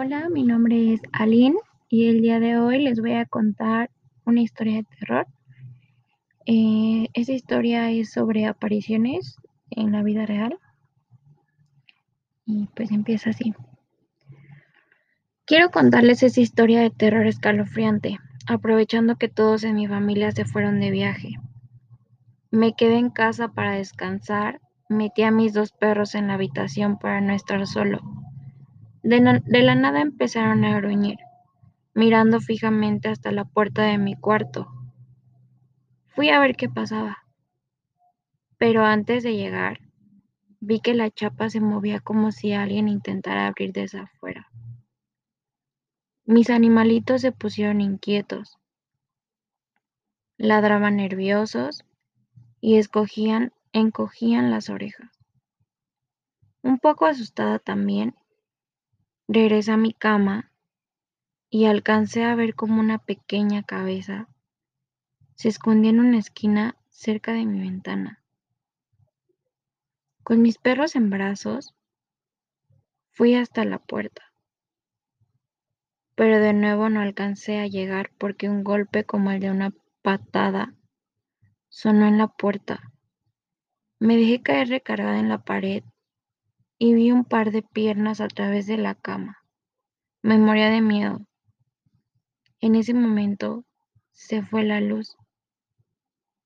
[0.00, 1.56] Hola, mi nombre es Aline
[1.88, 3.90] y el día de hoy les voy a contar
[4.24, 5.26] una historia de terror.
[6.46, 9.34] Eh, esta historia es sobre apariciones
[9.70, 10.56] en la vida real
[12.46, 13.52] y pues empieza así.
[15.44, 20.78] Quiero contarles esa historia de terror escalofriante, aprovechando que todos en mi familia se fueron
[20.78, 21.40] de viaje.
[22.52, 27.20] Me quedé en casa para descansar, metí a mis dos perros en la habitación para
[27.20, 28.17] no estar solo
[29.02, 29.20] de,
[29.62, 31.18] la nada empezaron a gruñir,
[31.94, 34.68] mirando fijamente hasta la puerta de mi cuarto.
[36.08, 37.18] Fui a ver qué pasaba.
[38.58, 39.80] Pero antes de llegar,
[40.60, 44.48] vi que la chapa se movía como si alguien intentara abrir desde afuera.
[46.24, 48.58] Mis animalitos se pusieron inquietos,
[50.36, 51.84] ladraban nerviosos
[52.60, 55.10] y escogían, encogían las orejas.
[56.62, 58.14] Un poco asustada también,
[59.30, 60.50] Regresé a mi cama
[61.50, 64.26] y alcancé a ver como una pequeña cabeza
[65.34, 68.24] se escondía en una esquina cerca de mi ventana.
[70.22, 71.74] Con mis perros en brazos,
[73.10, 74.32] fui hasta la puerta,
[76.14, 80.74] pero de nuevo no alcancé a llegar porque un golpe como el de una patada
[81.68, 82.94] sonó en la puerta.
[83.98, 85.84] Me dejé caer recargada en la pared
[86.78, 89.42] y vi un par de piernas a través de la cama.
[90.22, 91.26] Me moría de miedo.
[92.60, 93.64] En ese momento
[94.12, 95.16] se fue la luz.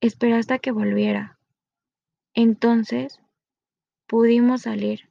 [0.00, 1.38] Esperé hasta que volviera.
[2.34, 3.20] Entonces
[4.06, 5.10] pudimos salir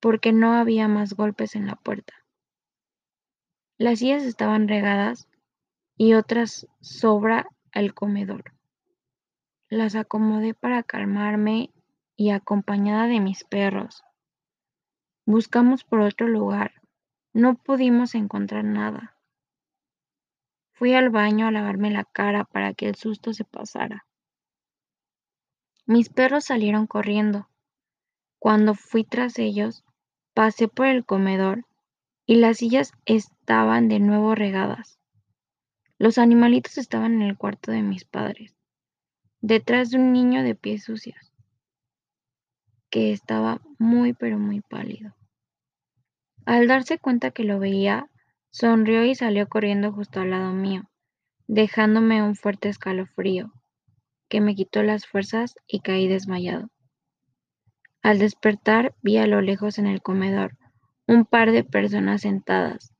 [0.00, 2.14] porque no había más golpes en la puerta.
[3.76, 5.28] Las sillas estaban regadas
[5.96, 8.54] y otras sobra al comedor.
[9.68, 11.70] Las acomodé para calmarme
[12.16, 14.02] y acompañada de mis perros
[15.26, 16.82] Buscamos por otro lugar.
[17.32, 19.16] No pudimos encontrar nada.
[20.74, 24.06] Fui al baño a lavarme la cara para que el susto se pasara.
[25.86, 27.48] Mis perros salieron corriendo.
[28.38, 29.82] Cuando fui tras ellos,
[30.34, 31.64] pasé por el comedor
[32.26, 34.98] y las sillas estaban de nuevo regadas.
[35.96, 38.54] Los animalitos estaban en el cuarto de mis padres,
[39.40, 41.33] detrás de un niño de pies sucios
[42.94, 45.16] que estaba muy pero muy pálido.
[46.46, 48.08] Al darse cuenta que lo veía,
[48.50, 50.84] sonrió y salió corriendo justo al lado mío,
[51.48, 53.52] dejándome un fuerte escalofrío,
[54.28, 56.68] que me quitó las fuerzas y caí desmayado.
[58.00, 60.56] Al despertar vi a lo lejos en el comedor
[61.08, 62.94] un par de personas sentadas,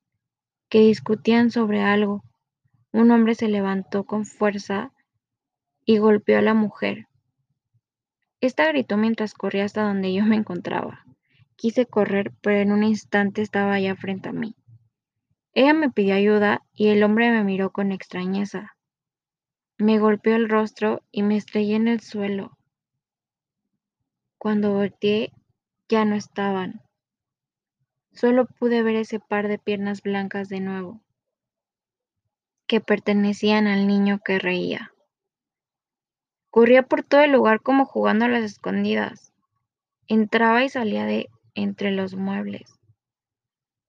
[0.68, 2.24] que discutían sobre algo.
[2.90, 4.90] Un hombre se levantó con fuerza
[5.84, 7.06] y golpeó a la mujer,
[8.40, 11.04] esta gritó mientras corría hasta donde yo me encontraba.
[11.56, 14.56] Quise correr, pero en un instante estaba ya frente a mí.
[15.52, 18.76] Ella me pidió ayuda y el hombre me miró con extrañeza.
[19.78, 22.56] Me golpeó el rostro y me estrellé en el suelo.
[24.38, 25.32] Cuando volteé,
[25.88, 26.82] ya no estaban.
[28.12, 31.00] Solo pude ver ese par de piernas blancas de nuevo,
[32.66, 34.93] que pertenecían al niño que reía.
[36.54, 39.32] Corría por todo el lugar como jugando a las escondidas.
[40.06, 42.78] Entraba y salía de entre los muebles.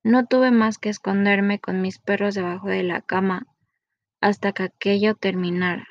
[0.02, 3.46] No tuve más que esconderme con mis perros debajo de la cama
[4.20, 5.88] hasta que aquello terminara.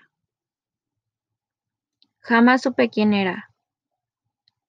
[2.19, 3.53] Jamás supe quién era,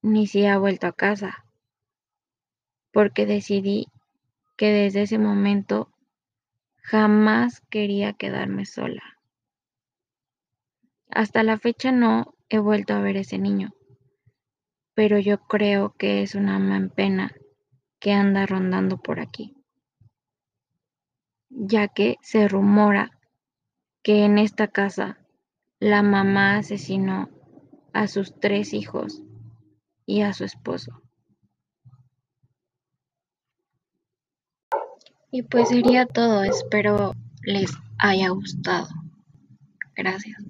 [0.04, 1.44] ni si ha vuelto a casa,
[2.92, 3.88] porque decidí
[4.58, 5.92] que desde ese momento
[6.84, 9.15] jamás quería quedarme sola.
[11.16, 13.74] Hasta la fecha no he vuelto a ver ese niño,
[14.96, 17.34] pero yo creo que es una en pena
[18.02, 19.56] que anda rondando por aquí,
[21.50, 23.18] ya que se rumora
[24.04, 25.18] que en esta casa
[25.80, 27.30] la mamá asesinó
[27.94, 29.24] a sus tres hijos
[30.06, 31.02] y a su esposo.
[35.32, 38.90] Y pues sería todo, espero les haya gustado.
[39.96, 40.44] Gracias.